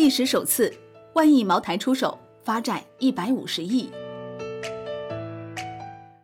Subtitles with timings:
[0.00, 0.72] 历史首次，
[1.12, 3.90] 万亿茅台出手发债一百五十亿，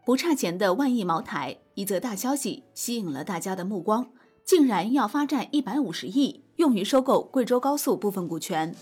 [0.03, 4.09] 不差钱的万亿茅台，一则大消息吸引了大家的目光，
[4.47, 8.75] 竟然要发债一百五十亿，用于收购贵州高速部分股权。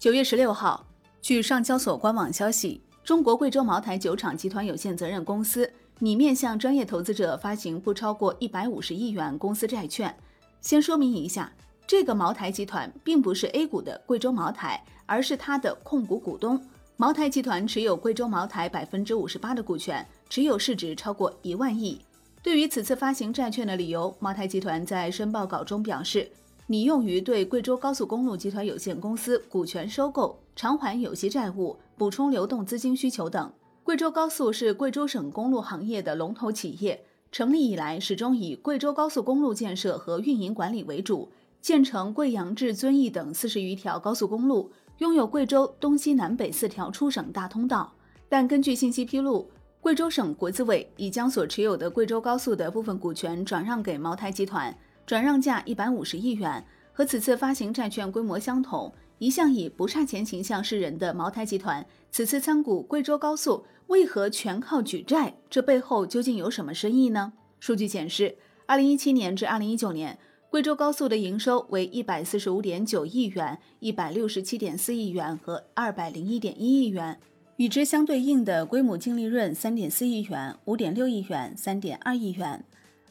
[0.00, 0.84] 九月十六号，
[1.22, 10.12] 据上交所官网消息，中国贵州茅台酒厂集团有限责任公司拟面向专业投资者发行不超过一百五十亿元公司债券。
[10.60, 11.52] 先说明一下，
[11.86, 16.60] 这个茅台集团并不是 A 股的贵州茅台，而是它的控股股东。
[16.96, 22.00] 茅台集团持有贵州茅台百分之五十八的股权，持有市值超过一万亿。
[22.42, 26.28] 对于此次发行债券的理由，茅台集团在申报稿中表示，
[26.66, 33.50] 拟用于对贵州高速公路集团有限公司股权收购、偿还有息债务、补充流动资金需求等。
[33.84, 37.00] 贵州高速是贵州省公路行业的龙头企业。
[37.30, 47.92] 成立以来，始终以贵州高速公路建设和运营管理为主，建成贵阳至遵义等四十余条高速公路，拥有贵州东西南北四条出省大通道。
[48.28, 56.64] 但根据信息披露，贵州省国资委已将所持有的贵州高速的部分股权转让给茅台集团，转让价一百五十亿元，
[56.98, 58.92] 和此次发行债券规模相同。
[59.20, 65.36] 一向以不差钱形象示人的茅台集团，此次参股贵州高速，为何全靠举债？
[65.48, 67.32] 这背后究竟有什么深意呢？
[67.60, 70.18] 数据显示，二零一七年至二零一九年，
[70.50, 77.20] 贵州高速的营收为一百四十五点九亿元、一百六十七点四亿元和二百零一点一亿元，
[77.58, 82.64] 与之相对应的规模净利润三点四亿元、五点六亿元、三点二亿元。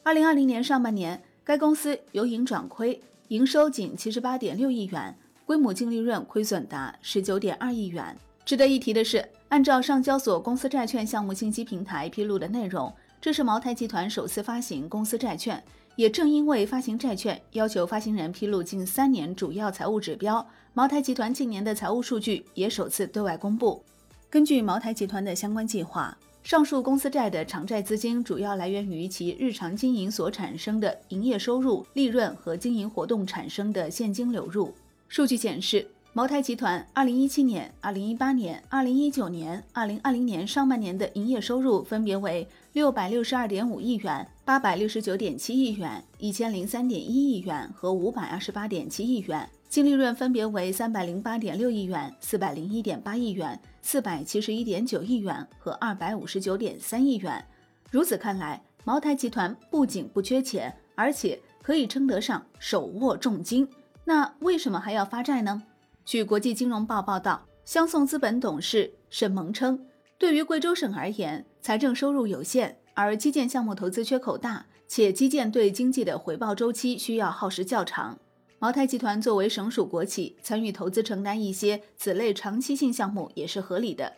[0.04, 5.16] 二零二零年上半年，该公司由盈转亏，营收仅七十八点六亿元。
[5.45, 8.14] 规模净利润亏损达十九点二亿元。
[8.44, 15.64] 值得一提的是，按照上交所公司债券项目信息平台披露的内容，这是茅台集团首次发行公司债券。
[15.95, 23.81] 也正因为发行债券要求发行人披露近三年主要财务指标，茅台集团近年的财务数据也首次对外公布。
[24.30, 26.16] 根据茅台集团的相关计划，
[26.48, 34.74] 上述公司债的偿债资金主要来源于其日常经营所产生的营业收入、利润和经营活动产生的现金流入。
[35.10, 35.86] 数据显示，
[36.17, 57.45] 茅台集团2017年、2018年、2019年、2020年上半年的营业收入分别为662.5亿元、869.7亿元、1003.1亿元和528.7亿元，净利润分别为308.6亿元、401.8亿元、471.9亿元和259.3亿元。
[57.92, 63.67] 如此看来，茅台集团不仅不缺钱，而且可以称得上手握重金。
[64.05, 65.61] 那为什么还要发债呢？
[66.08, 69.86] 据国际金融报报道，湘颂资本董事沈萌称，
[70.18, 78.17] 对于贵州省而言，财政收入有限，而基建项目投资缺口大，且基建对经济的回报周期需要耗时较长。
[78.58, 84.14] 茅台集团作为省属国企，参与投资承担一些此类长期性项目也是合理的。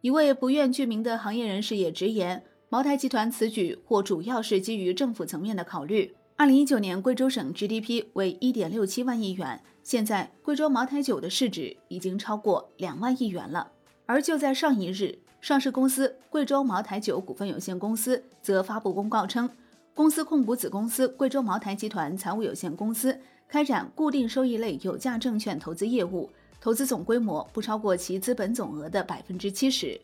[0.00, 6.16] 一位不愿具名的行业人士也直言，茅台集团此举或主要是基于政府层面的考虑。
[6.38, 9.60] 二零一九年，贵州省 GDP 为一点六七万亿元。
[9.82, 13.72] 现在，贵州茅台酒的市值已经超过两万亿元了。
[14.06, 19.50] 而就在上一日，上市公司贵州茅台酒股份有限公司则发布公告称，
[19.94, 23.18] 公司控股子公司贵州茅台集团财务有限公司
[23.48, 30.00] 开展固定收益类有价证券投资业务，投资总规模不超过其资本总额的百分之七十。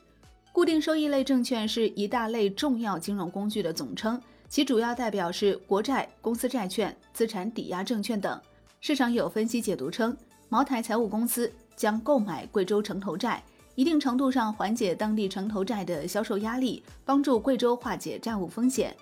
[0.51, 4.21] 固定收益类证券是一大类重要金融工具的总称。
[4.49, 8.41] 其主要代表是国债、公司债券、资产抵押证券等。
[8.81, 10.17] 市场有分析解读称，
[10.49, 13.43] 茅台财务公司将购买贵州城投债，
[13.75, 18.95] 一定程度上缓解当地城投债的销售压力，帮助贵州化解债务风险。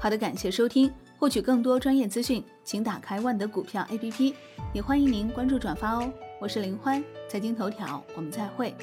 [0.00, 4.34] 好的，感谢收听，获取更多专业资讯，请打开万德股票 APP，
[4.72, 6.12] 也欢迎您关注转发哦。
[6.38, 8.74] 我是林欢，财经头条，我们再会。